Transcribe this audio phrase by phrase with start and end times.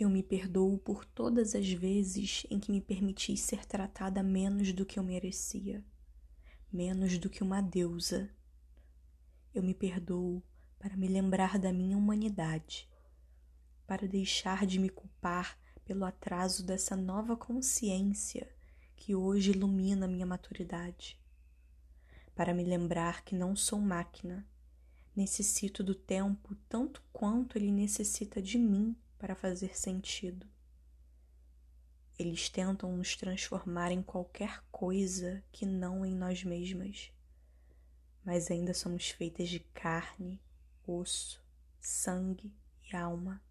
[0.00, 4.86] Eu me perdoo por todas as vezes em que me permiti ser tratada menos do
[4.86, 5.84] que eu merecia,
[6.72, 8.34] menos do que uma deusa.
[9.52, 10.42] Eu me perdoo
[10.78, 12.88] para me lembrar da minha humanidade,
[13.86, 18.50] para deixar de me culpar pelo atraso dessa nova consciência
[18.96, 21.20] que hoje ilumina minha maturidade,
[22.34, 24.48] para me lembrar que não sou máquina,
[25.14, 30.48] necessito do tempo tanto quanto ele necessita de mim para fazer sentido.
[32.18, 37.12] Eles tentam nos transformar em qualquer coisa que não em nós mesmas,
[38.24, 40.42] mas ainda somos feitas de carne,
[40.86, 41.44] osso,
[41.78, 42.52] sangue
[42.90, 43.42] e alma.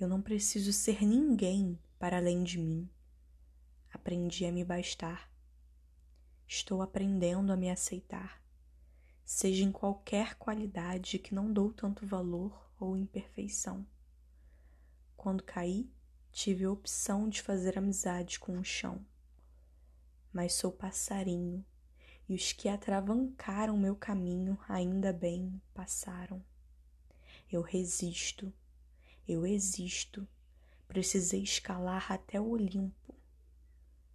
[0.00, 2.88] Eu não preciso ser ninguém para além de mim.
[3.92, 5.30] Aprendi a me bastar.
[6.46, 8.42] Estou aprendendo a me aceitar,
[9.24, 13.86] seja em qualquer qualidade que não dou tanto valor ou imperfeição.
[15.22, 15.88] Quando caí,
[16.32, 19.06] tive a opção de fazer amizade com o chão.
[20.32, 21.64] Mas sou passarinho,
[22.28, 26.44] e os que atravancaram meu caminho, ainda bem, passaram.
[27.48, 28.52] Eu resisto,
[29.28, 30.26] eu existo,
[30.88, 33.14] precisei escalar até o Olimpo.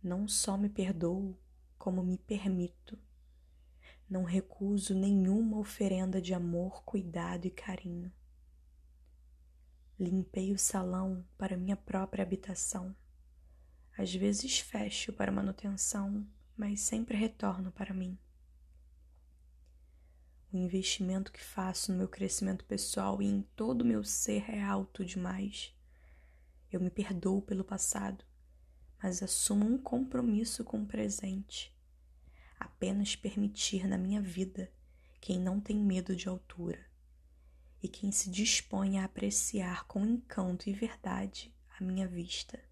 [0.00, 1.36] Não só me perdoo,
[1.76, 2.96] como me permito.
[4.08, 8.12] Não recuso nenhuma oferenda de amor, cuidado e carinho.
[10.02, 12.92] Limpei o salão para minha própria habitação.
[13.96, 18.18] Às vezes fecho para manutenção, mas sempre retorno para mim.
[20.52, 24.60] O investimento que faço no meu crescimento pessoal e em todo o meu ser é
[24.60, 25.72] alto demais.
[26.72, 28.24] Eu me perdoo pelo passado,
[29.00, 31.72] mas assumo um compromisso com o presente.
[32.58, 34.68] Apenas permitir na minha vida
[35.20, 36.90] quem não tem medo de altura
[37.82, 42.62] e quem se dispõe a apreciar com encanto e verdade a minha vista.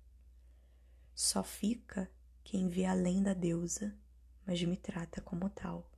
[1.15, 2.11] Só fica
[2.45, 3.99] quem vê além da deusa,
[4.47, 5.90] mas me trata como tal.